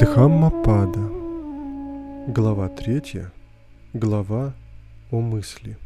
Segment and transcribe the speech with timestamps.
[0.00, 1.10] Дхаммапада.
[2.26, 3.30] Глава третья.
[3.92, 4.54] Глава
[5.10, 5.76] о мысли.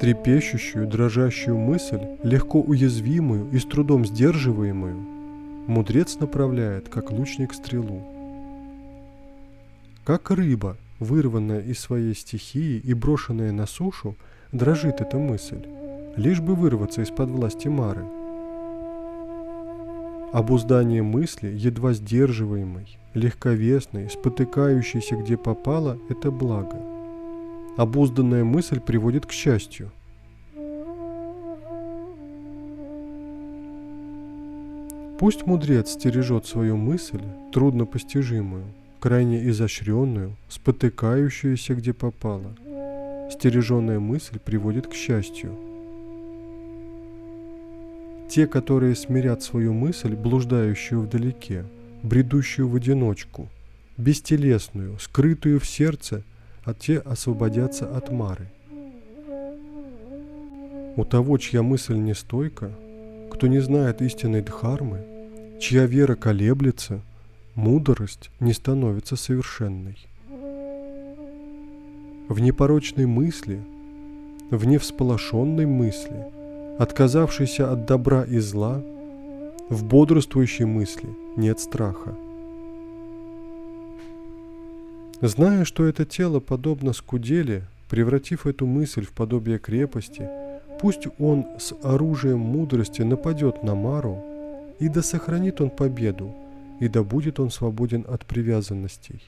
[0.00, 4.96] Трепещущую, дрожащую мысль, легко уязвимую и с трудом сдерживаемую,
[5.68, 8.02] мудрец направляет, как лучник стрелу.
[10.04, 14.16] Как рыба, вырванная из своей стихии и брошенная на сушу,
[14.50, 15.64] дрожит эта мысль,
[16.16, 18.04] лишь бы вырваться из-под власти Мары–
[20.32, 26.76] Обуздание мысли, едва сдерживаемой, легковесной, спотыкающейся где попало– это благо.
[27.78, 29.90] Обузданная мысль приводит к счастью.
[35.18, 37.22] Пусть мудрец стережет свою мысль,
[37.54, 38.64] труднопостижимую,
[39.00, 42.54] крайне изощренную, спотыкающуюся где попало.
[43.32, 45.58] Стереженная мысль приводит к счастью–
[48.28, 51.64] те, которые смирят свою мысль, блуждающую вдалеке,
[52.02, 53.48] бредущую в одиночку,
[53.96, 56.22] бестелесную, скрытую в сердце,
[56.64, 58.50] а те освободятся от мары.
[60.96, 62.70] У того, чья мысль не стойка,
[63.32, 65.00] кто не знает истинной дхармы,
[65.60, 67.00] чья вера колеблется,
[67.54, 69.96] мудрость не становится совершенной.
[72.28, 73.60] В непорочной мысли,
[74.50, 76.26] в невсполошенной мысли–
[76.78, 78.80] отказавшийся от добра и зла,
[79.68, 82.14] в бодрствующей мысли нет страха.
[85.20, 90.28] Зная, что это тело подобно скудели, превратив эту мысль в подобие крепости,
[90.80, 94.22] пусть он с оружием мудрости нападет на Мару,
[94.78, 96.32] и да сохранит он победу,
[96.78, 99.20] и да будет он свободен от привязанностей.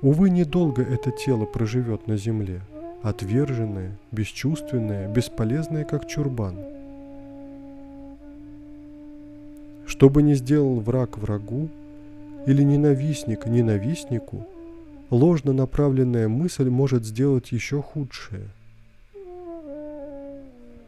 [0.00, 2.62] Увы, недолго это тело проживет на земле–
[3.02, 6.56] отверженные, бесчувственные, бесполезные, как чурбан.
[9.86, 11.68] Что бы ни сделал враг врагу
[12.46, 14.46] или ненавистник ненавистнику,
[15.10, 18.48] ложно направленная мысль может сделать еще худшее.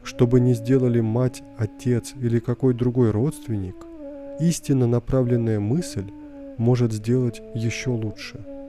[0.03, 3.77] Что бы ни сделали мать, отец или какой другой родственник,
[4.41, 6.04] истинно направленная мысль
[6.59, 8.44] может сделать еще лучше–